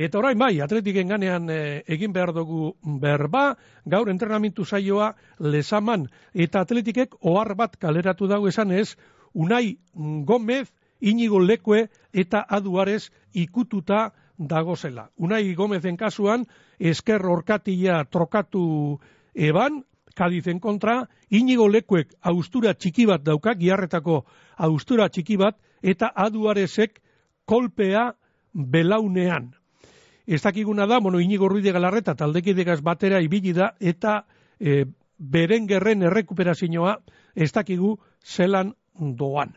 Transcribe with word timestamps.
Eta 0.00 0.16
orain 0.16 0.38
bai, 0.40 0.54
atletiken 0.64 1.10
ganean 1.12 1.50
e, 1.52 1.82
egin 1.92 2.14
behar 2.16 2.30
dugu 2.32 2.70
berba, 3.02 3.58
gaur 3.84 4.08
entrenamentu 4.08 4.64
saioa 4.64 5.10
lesaman, 5.38 6.06
eta 6.32 6.62
atletikek 6.64 7.18
ohar 7.20 7.52
bat 7.58 7.76
kaleratu 7.76 8.28
dago 8.30 8.48
esan 8.48 8.72
ez, 8.72 8.94
Unai 9.34 9.76
Gomez, 10.24 10.72
Inigo 11.00 11.38
Lekue 11.40 11.82
eta 12.12 12.40
Aduarez 12.48 13.10
ikututa 13.34 14.14
dagozela. 14.38 15.10
Unai 15.16 15.54
Gomezen 15.54 16.00
kasuan, 16.00 16.48
esker 16.80 17.26
orkatila 17.26 18.04
trokatu 18.08 18.98
eban, 19.34 19.84
Kadizen 20.16 20.58
kontra, 20.60 21.06
inigo 21.30 21.68
lekuek 21.68 22.16
austura 22.20 22.72
txiki 22.74 23.06
bat 23.06 23.22
dauka, 23.22 23.54
giarretako 23.54 24.24
austura 24.56 25.08
txiki 25.08 25.36
bat, 25.36 25.60
eta 25.82 26.10
aduarezek 26.16 26.98
kolpea 27.44 28.10
belaunean. 28.52 29.52
Ez 30.30 30.44
dakiguna 30.44 30.86
da, 30.86 31.00
bueno, 31.02 31.18
inigo 31.18 31.48
ruide 31.50 31.72
galarreta 31.74 32.14
taldekidegaz 32.14 32.78
batera 32.86 33.18
ibili 33.18 33.50
da, 33.50 33.72
eta 33.80 34.20
e, 34.62 34.84
beren 35.18 35.66
gerren 35.66 36.04
errekuperazioa 36.06 36.92
ez 37.34 37.50
dakigu 37.50 37.96
zelan 38.22 38.70
doan. 38.94 39.56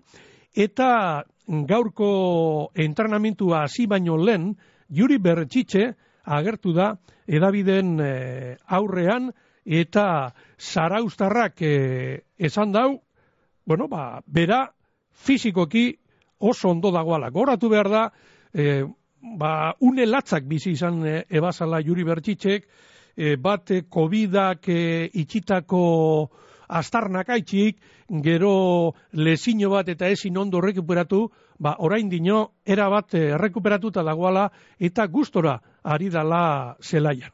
Eta 0.49 1.25
gaurko 1.69 2.71
entrenamentua 2.73 3.67
hasi 3.67 3.85
baino 3.85 4.17
lehen, 4.17 4.55
Juri 4.89 5.19
Bertxitxe 5.21 5.91
agertu 6.25 6.73
da 6.73 6.95
edabiden 7.27 7.99
e, 8.01 8.57
aurrean 8.65 9.29
eta 9.65 10.33
zaraustarrak 10.57 11.61
e, 11.61 11.75
esan 12.49 12.73
dau, 12.73 12.97
bueno, 13.69 13.87
ba, 13.93 14.23
bera 14.25 14.65
fizikoki 15.13 15.99
oso 16.39 16.73
ondo 16.73 16.89
dagoala. 16.91 17.29
Goratu 17.29 17.69
behar 17.69 17.93
da, 17.93 18.03
e, 18.49 18.83
ba, 19.23 19.75
une 19.81 20.05
latzak 20.05 20.47
bizi 20.47 20.75
izan 20.77 21.05
e, 21.05 21.17
ebazala 21.29 21.81
Juri 21.81 22.03
Bertxitxek, 22.03 22.67
e, 23.15 23.35
bat 23.37 23.71
COVID-ak 23.89 24.69
e, 24.69 25.09
itxitako 25.23 25.83
astarnak 26.67 27.29
aitxik, 27.29 27.79
gero 28.23 28.93
lezino 29.13 29.69
bat 29.73 29.89
eta 29.89 30.09
ezin 30.11 30.37
ondo 30.37 30.61
rekuperatu, 30.61 31.27
ba, 31.59 31.75
orain 31.79 32.09
dino, 32.09 32.53
era 32.65 32.89
bat 32.89 33.13
eh, 33.15 33.33
errekuperatuta 33.37 34.03
dagoala 34.03 34.49
eta 34.79 35.07
gustora 35.07 35.59
ari 35.83 36.09
dala 36.09 36.75
zelaian. 36.81 37.31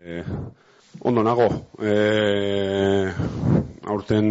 Eh, 0.00 0.24
ondo 1.00 1.22
nago, 1.22 1.48
eh, 1.82 3.12
aurten 3.86 4.28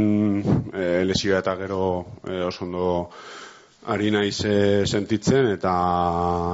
eh, 0.73 1.03
lesioa 1.05 1.41
eta 1.43 1.55
gero 1.59 1.81
eh, 2.27 2.43
oso 2.45 2.65
ondo 2.65 2.85
ari 3.87 4.09
naiz 4.11 4.39
eh, 4.45 4.85
sentitzen 4.85 5.51
eta 5.53 5.73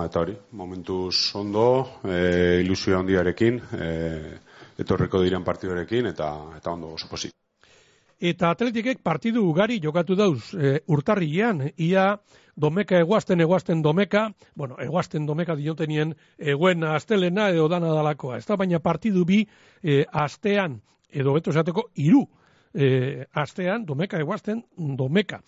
eta 0.07 0.23
hori, 0.23 0.35
momentuz 0.57 1.31
ondo, 1.39 1.65
eh, 2.03 2.61
ilusioa 2.63 2.99
handiarekin, 2.99 3.59
eh, 3.77 4.39
etorreko 4.81 5.21
diren 5.23 5.43
partidorekin 5.43 6.11
eta 6.11 6.31
eta 6.57 6.73
ondo 6.73 6.93
oso 6.97 7.07
posit. 7.09 7.33
Eta 8.21 8.51
atletikek 8.53 8.99
partidu 9.01 9.41
ugari 9.49 9.79
jokatu 9.81 10.13
dauz 10.15 10.53
e, 10.53 10.75
urtarrilean, 10.93 11.63
ia 11.81 12.19
domeka 12.53 12.99
eguazten 13.01 13.41
eguazten 13.41 13.81
domeka, 13.81 14.27
bueno, 14.53 14.75
eguazten 14.77 15.25
domeka 15.25 15.55
diotenien 15.57 16.13
eguen 16.37 16.85
astelena 16.85 17.47
edo 17.49 17.65
dana 17.67 17.95
dalakoa. 17.95 18.37
Ez 18.37 18.45
da 18.45 18.59
baina 18.61 18.77
partidu 18.79 19.25
bi 19.25 19.39
e, 19.81 20.03
astean, 20.05 20.77
edo 21.09 21.33
beto 21.33 21.49
esateko, 21.49 21.87
iru 21.97 22.21
e, 22.73 23.25
astean 23.33 23.89
domeka 23.89 24.21
eguazten 24.21 24.61
domeka. 24.77 25.41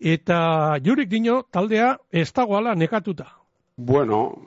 Eta 0.00 0.76
jurik 0.84 1.08
dino 1.08 1.42
taldea 1.50 1.96
ez 2.12 2.28
dagoala 2.32 2.74
nekatuta. 2.74 3.30
Bueno, 3.76 4.38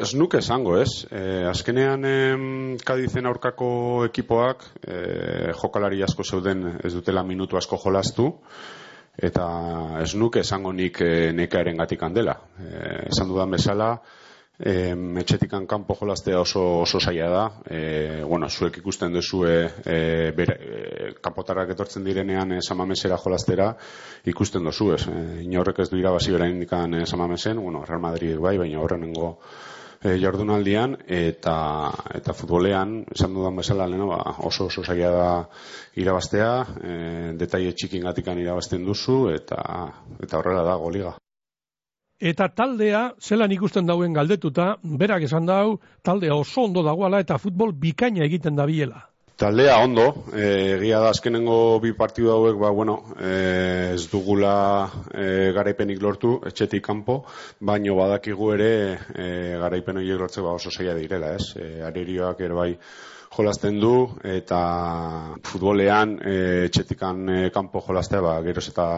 ez 0.00 0.12
nuke 0.12 0.42
esango, 0.42 0.74
ez? 0.76 1.06
E, 1.08 1.44
azkenean 1.48 2.04
em, 2.04 2.42
kadizen 2.84 3.24
aurkako 3.26 3.68
ekipoak 4.10 4.66
e, 4.84 5.52
jokalari 5.56 6.02
asko 6.04 6.24
zeuden 6.24 6.66
ez 6.84 6.92
dutela 6.92 7.22
minutu 7.24 7.56
asko 7.56 7.78
jolastu 7.80 8.28
eta 9.16 9.46
ez 10.02 10.10
nuke 10.20 10.42
esango 10.44 10.72
nik 10.72 11.00
e, 11.00 11.32
nekaeren 11.32 11.80
gatik 11.80 12.02
handela. 12.04 12.36
E, 12.60 13.08
esan 13.08 13.32
dudan 13.32 13.56
bezala, 13.56 13.88
E, 14.54 14.94
metxetikan 14.94 15.66
kanpo 15.66 15.96
jolaztea 15.98 16.38
oso, 16.38 16.62
oso 16.84 17.00
saia 17.00 17.26
da. 17.28 17.44
E, 17.66 18.22
bueno, 18.22 18.46
zuek 18.48 18.78
ikusten 18.78 19.12
duzu 19.12 19.42
e, 19.50 19.56
e, 19.82 21.14
kanpotarrak 21.20 21.72
etortzen 21.74 22.04
direnean 22.06 22.54
e, 22.54 22.60
samamesera 22.62 23.18
jolaztera 23.18 23.72
ikusten 24.30 24.62
duzu 24.64 24.92
ez. 24.94 25.02
E, 25.10 25.22
inorrek 25.42 25.82
ez 25.82 25.88
du 25.90 25.98
irabazi 25.98 26.32
bera 26.36 26.46
indikan 26.46 26.94
e, 26.94 27.06
samamesen, 27.06 27.58
bueno, 27.58 27.82
Real 27.88 28.00
Madrid 28.00 28.38
bai, 28.38 28.54
baina 28.62 28.78
horrenengo 28.78 29.34
e, 30.04 30.14
jardunaldian 30.22 31.00
eta 31.02 31.56
eta 32.14 32.36
futbolean 32.36 33.00
esan 33.10 33.34
dudan 33.34 33.58
bezala 33.58 33.88
leno, 33.90 34.06
ba, 34.12 34.22
oso 34.46 34.68
oso 34.70 34.84
saia 34.84 35.10
da 35.10 35.28
irabaztea, 35.98 36.54
e, 36.78 36.96
detaile 37.42 37.74
txikin 37.74 38.06
gatikan 38.06 38.38
irabazten 38.38 38.86
duzu 38.86 39.24
eta 39.34 39.60
eta 40.20 40.38
horrela 40.38 40.62
da 40.62 40.78
goliga. 40.78 41.16
Eta 42.24 42.46
taldea, 42.56 43.00
zelan 43.20 43.52
ikusten 43.52 43.84
dauen 43.84 44.14
galdetuta, 44.16 44.78
berak 45.00 45.26
esan 45.26 45.44
dau, 45.44 45.74
taldea 46.00 46.32
oso 46.40 46.62
ondo 46.64 46.80
dagoala 46.86 47.18
eta 47.20 47.36
futbol 47.36 47.74
bikaina 47.76 48.22
egiten 48.24 48.56
dabiela. 48.56 49.02
Taldea 49.36 49.74
ondo, 49.84 50.06
e, 50.32 50.46
egia 50.78 51.02
da 51.02 51.10
azkenengo 51.12 51.56
bi 51.82 51.92
partidu 51.98 52.30
hauek, 52.32 52.56
ba, 52.62 52.70
bueno, 52.72 52.94
e, 53.18 53.32
ez 53.96 54.06
dugula 54.08 54.54
e, 55.10 55.26
garaipenik 55.52 56.00
lortu, 56.00 56.38
etxetik 56.48 56.86
kanpo, 56.86 57.18
baino 57.60 57.98
badakigu 57.98 58.54
ere 58.54 58.70
e, 58.94 59.28
garaipen 59.60 60.00
horiek 60.00 60.22
lortze 60.22 60.46
ba, 60.46 60.56
oso 60.56 60.72
zaila 60.72 60.96
direla, 60.96 61.34
ez? 61.36 61.50
E, 61.60 61.82
arerioak 61.84 62.40
ere 62.40 62.56
bai 62.56 62.70
jolasten 63.36 63.82
du, 63.84 63.94
eta 64.38 64.64
futbolean 65.44 66.16
e, 66.24 66.40
etxetikan 66.70 67.50
kanpo 67.52 67.84
jolastea, 67.84 68.24
ba, 68.24 68.38
geroz 68.48 68.68
eta 68.72 68.88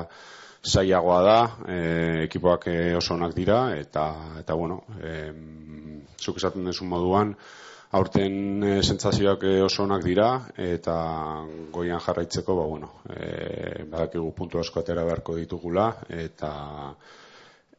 zaiagoa 0.67 1.21
da, 1.23 1.39
e, 1.69 1.79
ekipoak 2.27 2.67
e, 2.73 2.77
oso 2.97 3.15
onak 3.15 3.35
dira, 3.37 3.61
eta, 3.79 4.07
eta 4.41 4.55
bueno, 4.55 4.83
e, 5.01 5.15
zuk 6.21 6.41
esaten 6.41 6.67
dezu 6.67 6.89
moduan, 6.89 7.35
aurten 7.97 8.65
e, 8.67 8.73
sentsazioak 8.83 9.47
oso 9.65 9.85
onak 9.85 10.05
dira, 10.05 10.31
eta 10.57 10.97
goian 11.73 12.03
jarraitzeko, 12.03 12.59
ba, 12.59 12.67
bueno, 12.67 12.91
e, 13.11 13.85
badakigu 13.93 14.33
puntu 14.35 14.61
asko 14.61 14.83
atera 14.83 15.07
beharko 15.07 15.39
ditugula, 15.39 15.93
eta 16.27 16.53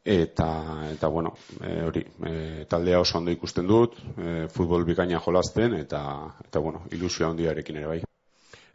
eta 0.07 0.49
eta 0.93 1.07
bueno, 1.11 1.33
e, 1.59 1.81
hori, 1.83 2.05
e, 2.23 2.65
taldea 2.71 3.01
oso 3.03 3.19
ondo 3.19 3.31
ikusten 3.35 3.67
dut, 3.67 3.99
e, 4.15 4.47
futbol 4.47 4.87
bikaina 4.87 5.19
jolasten 5.19 5.75
eta 5.81 6.03
eta 6.47 6.63
bueno, 6.63 6.85
ilusioa 6.95 7.33
handiarekin 7.33 7.83
ere 7.83 7.91
bai. 7.91 8.06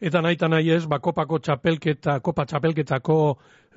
Eta 0.02 0.18
nahi 0.18 0.34
eta 0.34 0.48
nahi 0.50 0.72
ez, 0.74 0.82
ba, 0.90 0.98
kopako 0.98 1.38
txapelketa, 1.38 2.16
kopa 2.26 2.42
txapelketako 2.50 3.16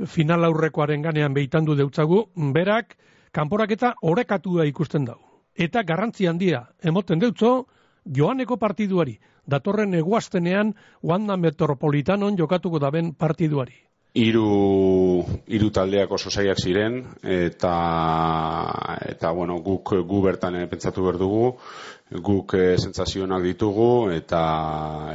final 0.09 0.47
aurrekoaren 0.47 1.03
ganean 1.06 1.36
behitan 1.38 1.68
du 1.68 1.75
deutzagu, 1.78 2.24
berak, 2.56 2.96
kanporak 3.31 3.75
eta 3.75 3.91
horrekatua 4.02 4.66
ikusten 4.66 5.06
dau. 5.06 5.19
Eta 5.53 5.84
garrantzi 5.86 6.25
handia, 6.25 6.63
emoten 6.81 7.22
deutzo, 7.22 7.52
joaneko 8.18 8.58
partiduari, 8.58 9.19
datorren 9.46 9.94
eguaztenean, 9.94 10.74
Wanda 11.03 11.38
Metropolitanon 11.38 12.42
jokatuko 12.42 12.81
daben 12.81 13.13
partiduari. 13.13 13.78
Hiru 14.16 15.24
hiru 15.52 15.70
taldeak 15.76 16.12
oso 16.16 16.31
saiak 16.31 16.62
ziren 16.64 17.02
eta 17.22 17.74
eta 19.12 19.31
bueno, 19.36 19.58
guk 19.59 19.92
gu 20.08 20.22
bertan 20.24 20.56
pentsatu 20.72 21.03
ber 21.03 21.20
dugu 21.20 21.50
guk 22.12 22.54
e, 22.54 22.78
sentsazionak 22.78 23.44
ditugu 23.44 24.12
eta 24.14 24.42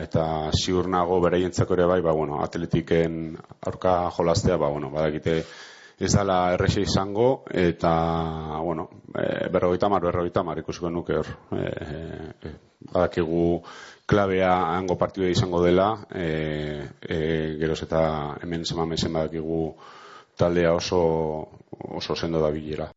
eta 0.03 0.25
ziur 0.53 0.89
nago 0.91 1.21
beraientzako 1.23 1.75
ere 1.79 1.87
bai, 1.87 2.01
ba 2.03 2.13
bueno, 2.13 2.41
atletiken 2.43 3.37
aurka 3.67 4.11
jolastea, 4.17 4.57
ba 4.57 4.69
bueno, 4.69 4.91
badakite 4.91 5.45
ez 6.01 6.13
dala 6.15 6.55
errexea 6.55 6.83
izango 6.83 7.45
eta 7.53 7.93
bueno, 8.65 8.89
e, 9.15 9.49
50 9.49 10.01
berrogeita 10.01 10.43
mar 10.43 10.59
ikusiko 10.59 10.91
nuke 10.91 11.21
hor. 11.21 11.31
E, 11.53 11.65
e, 12.49 12.53
badakigu 12.93 13.63
klabea 14.11 14.53
hango 14.77 14.97
partidua 14.99 15.31
izango 15.31 15.63
dela, 15.63 15.91
e, 16.11 16.27
e, 17.01 17.19
geroz 17.61 17.83
eta 17.87 18.03
hemen 18.43 18.65
semamesen 18.67 19.13
badakigu 19.15 19.61
taldea 20.37 20.73
oso 20.75 21.03
oso 22.01 22.17
sendo 22.17 22.41
da 22.43 22.51
bilera 22.51 22.91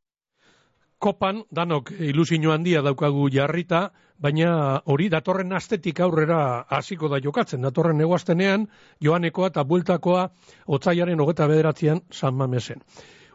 kopan, 1.03 1.43
danok 1.51 1.91
ilusio 1.99 2.53
handia 2.53 2.81
daukagu 2.85 3.27
jarrita, 3.31 3.89
baina 4.23 4.51
hori 4.93 5.09
datorren 5.11 5.51
astetik 5.57 5.99
aurrera 6.05 6.37
hasiko 6.77 7.09
da 7.11 7.19
jokatzen. 7.25 7.65
Datorren 7.67 7.99
negoaztenean, 7.99 8.67
joanekoa 9.03 9.49
eta 9.51 9.65
bueltakoa 9.67 10.29
otzaiaren 10.77 11.19
hogeta 11.19 11.49
bederatzean 11.51 12.01
San 12.11 12.39
Mamesen. 12.39 12.85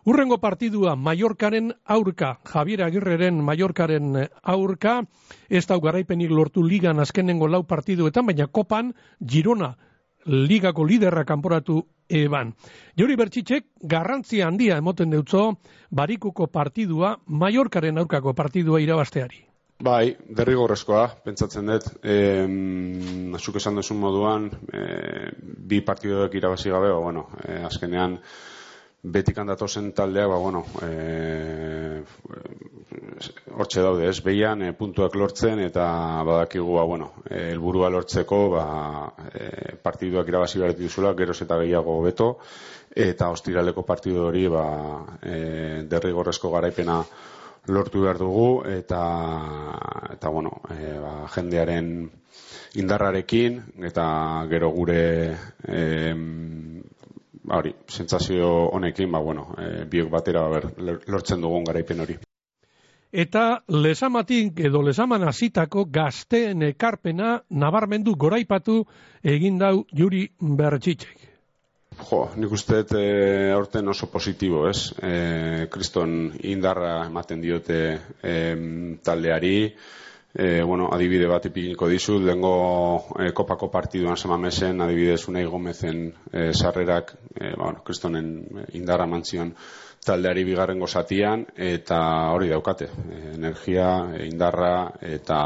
Urrengo 0.04 0.38
partidua 0.38 0.94
Mallorcaren 0.96 1.72
aurka, 1.84 2.38
Javier 2.44 2.82
Agirreren 2.82 3.42
Mallorcaren 3.44 4.28
aurka, 4.42 5.02
ez 5.48 5.66
da 5.66 5.78
garaipenik 5.78 6.30
lortu 6.30 6.62
ligan 6.62 7.00
azkenengo 7.00 7.48
lau 7.48 7.64
partiduetan, 7.66 8.26
baina 8.26 8.46
kopan 8.46 8.94
Girona 9.20 9.74
ligako 10.28 10.84
liderra 10.84 11.24
kanporatu 11.24 11.82
eban. 12.08 12.54
Jori 12.98 13.16
Bertxitzek 13.16 13.66
garrantzia 13.80 14.46
handia 14.46 14.78
emoten 14.78 15.10
deutzo 15.10 15.58
barikuko 15.90 16.46
partidua, 16.46 17.16
Mallorcaren 17.26 17.98
aurkako 17.98 18.34
partidua 18.34 18.80
irabasteari. 18.80 19.44
Bai, 19.78 20.16
derrigorrezkoa, 20.34 21.04
pentsatzen 21.22 21.68
dut, 21.70 21.84
e, 22.02 22.14
azuk 23.38 23.60
esan 23.60 23.78
duzun 23.78 24.00
moduan, 24.02 24.48
e, 24.74 24.80
bi 25.38 25.78
partiduak 25.86 26.34
irabazi 26.34 26.72
gabe, 26.74 26.90
ba, 26.90 26.98
bueno, 26.98 27.28
e, 27.44 27.60
azkenean, 27.68 28.16
betik 29.02 29.38
handatozen 29.38 29.92
taldea, 29.92 30.26
ba, 30.26 30.38
bueno, 30.42 30.64
e, 30.82 32.02
hortxe 33.54 33.82
daude, 33.82 34.08
ez, 34.10 34.18
behian, 34.24 34.62
e, 34.62 34.72
puntuak 34.76 35.14
lortzen, 35.14 35.62
eta 35.62 35.86
badakigu, 36.26 36.74
ba, 36.76 36.84
bueno, 36.84 37.12
e, 37.28 37.52
elburua 37.52 37.90
lortzeko, 37.94 38.40
ba, 38.56 38.66
e, 39.32 39.76
partiduak 39.82 40.28
irabazi 40.28 40.58
behar 40.58 40.74
dituzula, 40.74 41.14
geroz 41.18 41.38
eta 41.46 41.60
gehiago 41.62 42.00
beto, 42.02 42.30
eta 42.94 43.30
ostiraleko 43.30 43.86
partidu 43.86 44.26
hori, 44.26 44.46
ba, 44.50 44.66
e, 45.22 45.82
derrigorrezko 45.88 46.50
garaipena 46.56 47.02
lortu 47.68 48.02
behar 48.02 48.18
dugu 48.18 48.64
eta 48.68 49.00
eta 50.14 50.30
bueno, 50.32 50.60
e, 50.72 50.94
ba, 51.02 51.12
jendearen 51.34 51.90
indarrarekin 52.80 53.60
eta 53.88 54.06
gero 54.50 54.70
gure 54.72 55.02
e, 55.68 55.82
hori, 57.54 57.74
sentsazio 57.88 58.48
honekin, 58.74 59.10
ba 59.12 59.20
bueno, 59.20 59.48
e, 59.58 59.84
biok 59.90 60.10
batera 60.10 60.48
ber, 60.48 60.68
lortzen 61.06 61.40
dugun 61.40 61.64
garaipen 61.64 62.00
hori. 62.04 62.18
Eta 63.08 63.62
lesamatik 63.72 64.58
edo 64.60 64.82
lesaman 64.84 65.22
hasitako 65.24 65.86
gazteen 65.88 66.62
ekarpena 66.66 67.38
nabarmendu 67.48 68.12
goraipatu 68.16 68.82
egin 69.24 69.56
dau 69.58 69.86
Juri 69.96 70.26
Bertxitzek. 70.40 71.24
Jo, 71.98 72.28
nik 72.36 72.52
uste 72.52 72.84
e, 72.94 73.50
aurten 73.50 73.88
oso 73.88 74.06
positibo, 74.12 74.68
ez? 74.68 74.92
E, 75.02 75.66
kriston 75.72 76.28
indarra 76.46 77.06
ematen 77.06 77.40
diote 77.40 77.80
e, 78.22 78.34
taldeari, 79.02 79.56
e, 80.34 80.62
bueno, 80.62 80.88
adibide 80.92 81.26
bat 81.26 81.46
ipiniko 81.46 81.88
dizu, 81.88 82.19
lengo 82.20 82.54
e, 83.19 83.32
kopako 83.32 83.70
partiduan 83.70 84.16
samamesen, 84.16 84.80
adibidez 84.80 85.22
unai 85.28 85.44
gomezen 85.46 86.06
e, 86.32 86.52
sarrerak, 86.52 87.14
e, 87.34 87.54
bueno, 87.56 87.82
kristonen 87.84 88.30
indarra 88.78 89.06
mantzion 89.06 89.54
taldeari 90.04 90.44
bigarren 90.44 90.78
gozatian, 90.80 91.46
eta 91.56 91.98
hori 92.34 92.52
daukate, 92.52 92.90
e, 93.08 93.25
energia, 93.34 93.90
e, 94.14 94.26
indarra, 94.28 94.92
eta 95.00 95.42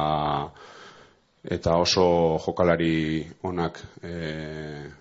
eta 1.42 1.76
oso 1.76 2.38
jokalari 2.38 3.26
onak 3.42 3.80
e, 4.02 4.12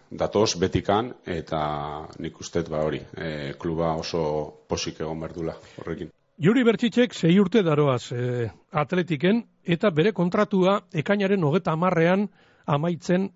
datoz 0.09 0.55
betikan 0.57 1.11
eta 1.25 2.07
nik 2.17 2.39
uste 2.41 2.63
ba 2.69 2.81
hori 2.81 2.97
e, 2.97 3.53
kluba 3.61 3.93
oso 3.93 4.65
posik 4.67 5.01
egon 5.01 5.19
berdula 5.19 5.53
horrekin. 5.77 6.09
Juri 6.41 6.63
Bertxitzek 6.65 7.13
zei 7.13 7.35
urte 7.37 7.61
daroaz 7.61 8.15
e, 8.17 8.47
atletiken 8.73 9.43
eta 9.75 9.91
bere 9.93 10.09
kontratua 10.17 10.79
ekainaren 10.97 11.43
hogeta 11.45 11.75
amarrean 11.77 12.23
amaitzen 12.65 13.27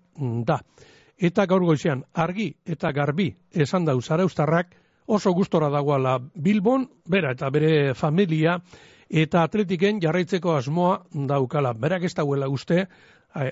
da. 0.48 0.56
Eta 1.14 1.44
gaur 1.46 1.62
goizean 1.68 2.02
argi 2.24 2.48
eta 2.66 2.90
garbi 2.96 3.28
esan 3.54 3.86
dau 3.86 4.00
zaraustarrak 4.02 4.74
oso 5.06 5.30
gustora 5.38 5.70
dagoala 5.70 6.18
Bilbon, 6.34 6.88
bera 7.06 7.30
eta 7.36 7.50
bere 7.54 7.94
familia 7.94 8.58
eta 9.08 9.44
atletiken 9.46 10.02
jarraitzeko 10.02 10.56
asmoa 10.56 11.04
daukala. 11.30 11.76
Berak 11.78 12.10
ez 12.10 12.14
dauela 12.18 12.48
uste, 12.50 12.88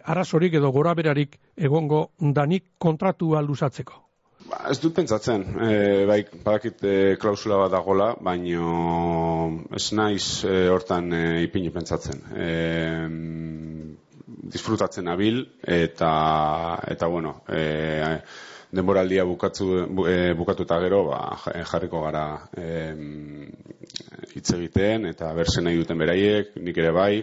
arazorik 0.02 0.58
edo 0.58 0.72
gora 0.72 0.98
berarik 0.98 1.38
egongo 1.54 2.08
danik 2.18 2.72
kontratua 2.78 3.42
luzatzeko. 3.42 4.03
Ba, 4.54 4.68
ez 4.70 4.78
dut 4.78 4.94
pentsatzen, 4.94 5.42
e, 5.66 5.76
bai, 6.06 6.20
badakit 6.44 6.82
e, 6.86 6.94
klausula 7.18 7.56
bat 7.58 7.72
dagola, 7.72 8.12
baino 8.22 9.64
ez 9.74 9.86
naiz 9.98 10.44
e, 10.46 10.68
hortan 10.70 11.10
e, 11.16 11.22
ipini 11.46 11.72
pentsatzen. 11.74 12.20
E, 12.38 12.50
disfrutatzen 14.54 15.10
abil, 15.10 15.40
eta, 15.78 16.10
eta 16.94 17.08
bueno, 17.10 17.32
e, 17.50 17.64
denboraldia 18.74 19.24
bukatu, 19.26 19.70
e, 20.06 20.18
bukatu 20.38 20.68
eta 20.68 20.78
gero, 20.84 21.02
ba, 21.10 21.22
jarriko 21.72 22.04
gara 22.04 22.26
hitz 24.34 24.48
egiten, 24.54 25.10
eta 25.10 25.32
berzen 25.34 25.66
nahi 25.66 25.82
duten 25.82 25.98
beraiek, 25.98 26.54
nik 26.62 26.78
ere 26.84 26.94
bai, 26.94 27.14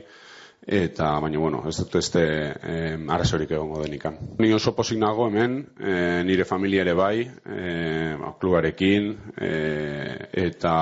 eta 0.67 1.19
baina 1.19 1.39
bueno, 1.39 1.63
ez 1.67 1.75
dut 1.77 1.95
este 1.95 2.21
eh, 2.21 2.97
arazorik 3.09 3.51
egongo 3.51 3.81
denikan. 3.81 4.17
Ni 4.39 4.51
oso 4.53 4.75
pozik 4.75 4.99
nago 4.99 5.27
hemen, 5.27 5.57
eh, 5.79 6.21
nire 6.25 6.45
familia 6.45 6.81
ere 6.85 6.93
bai, 6.93 7.21
eh, 7.25 8.15
ba, 8.19 8.35
klubarekin 8.39 9.09
eh, 9.37 10.29
eta 10.45 10.75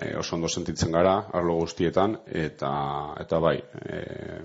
eh, 0.00 0.14
oso 0.16 0.36
ondo 0.36 0.48
sentitzen 0.48 0.92
gara 0.92 1.16
arlo 1.32 1.58
guztietan 1.60 2.16
eta 2.26 2.72
eta 3.20 3.38
bai, 3.38 3.56
eh, 3.84 4.40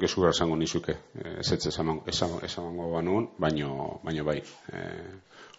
gezura 0.00 0.30
esango 0.30 0.56
nizuke, 0.56 0.96
ez 1.38 1.52
ez 1.52 1.66
esango 1.66 2.90
banun, 2.92 3.28
baino 3.38 4.00
baino 4.02 4.24
bai, 4.24 4.38
eh, 4.72 5.10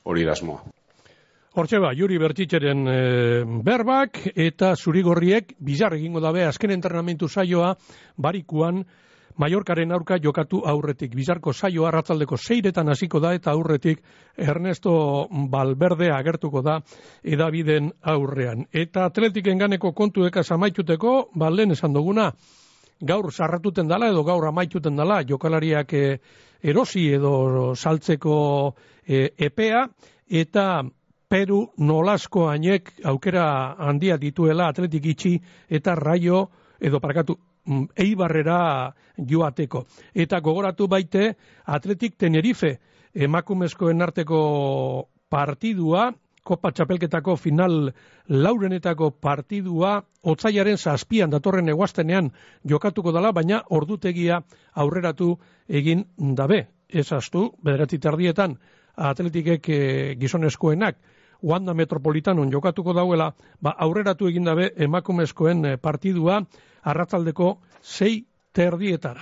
hori 0.03 0.25
da 0.25 0.31
asmoa. 0.31 0.63
Hortxe 1.53 1.77
ba, 1.77 1.91
Juri 1.93 2.15
Bertitxeren 2.17 2.79
e, 2.89 2.93
berbak 3.61 4.15
eta 4.33 4.71
zurigorriek 4.73 5.51
bizar 5.61 5.93
egingo 5.93 6.17
dabe 6.17 6.47
azken 6.47 6.71
entrenamentu 6.73 7.27
saioa 7.29 7.75
barikuan 8.17 8.81
Mallorcaren 9.37 9.91
aurka 9.93 10.17
jokatu 10.21 10.63
aurretik. 10.65 11.13
Bizarko 11.13 11.53
saioa 11.53 11.91
ratzaldeko 11.93 12.37
seiretan 12.37 12.89
hasiko 12.89 13.19
da 13.21 13.35
eta 13.37 13.51
aurretik 13.51 14.01
Ernesto 14.37 14.93
Balberde 15.49 16.09
agertuko 16.13 16.61
da 16.65 16.79
edabiden 17.23 17.91
aurrean. 18.01 18.65
Eta 18.71 19.05
atletiken 19.05 19.57
ganeko 19.57 19.93
kontueka 19.93 20.41
amaituteko, 20.57 21.29
balen 21.35 21.71
esan 21.71 21.93
duguna, 21.93 22.31
gaur 23.01 23.31
sarratuten 23.31 23.87
dala 23.87 24.09
edo 24.09 24.23
gaur 24.23 24.47
amaituten 24.49 24.95
dala 24.95 25.21
jokalariak 25.21 25.93
e, 25.93 26.19
erosi 26.63 27.07
edo 27.13 27.75
saltzeko 27.75 28.35
e, 29.05 29.29
epea 29.37 29.87
eta 30.29 30.83
Peru 31.33 31.63
nolasko 31.81 32.43
hainek 32.45 32.91
aukera 33.09 33.43
handia 33.81 34.19
dituela 34.21 34.67
atletik 34.69 35.05
itxi 35.09 35.31
eta 35.77 35.95
raio 35.97 36.41
edo 36.77 36.99
parakatu 37.01 37.33
mm, 37.65 37.87
eibarrera 38.03 38.57
joateko. 39.17 39.81
Eta 40.13 40.39
gogoratu 40.45 40.85
baite 40.87 41.31
atletik 41.65 42.19
Tenerife 42.21 42.75
emakumezkoen 43.15 44.05
arteko 44.05 44.41
partidua, 45.29 46.11
Kopa 46.43 46.69
Txapelketako 46.71 47.35
final 47.39 47.89
laurenetako 48.29 49.09
partidua 49.17 49.95
otzaiaren 50.21 50.77
zazpian 50.77 51.33
datorren 51.33 51.73
eguaztenean 51.73 52.29
jokatuko 52.63 53.15
dela, 53.15 53.31
baina 53.31 53.63
ordutegia 53.71 54.37
aurreratu 54.75 55.31
egin 55.67 56.05
dabe. 56.37 56.67
Ez 56.89 57.09
astu, 57.11 57.47
bederatzi 57.63 57.97
tardietan 57.97 58.59
atletikek 59.09 59.69
eh, 59.73 60.15
gizonezkoenak 60.21 61.01
Wanda 61.43 61.73
Metropolitanon 61.73 62.49
jokatuko 62.51 62.93
dauela, 62.93 63.33
ba 63.61 63.75
aurreratu 63.77 64.27
egin 64.31 64.47
dabe 64.49 64.71
emakumezkoen 64.77 65.65
eh, 65.65 65.77
partidua 65.77 66.41
arratzaldeko 66.83 67.57
sei 67.81 68.25
terdietara. 68.53 69.21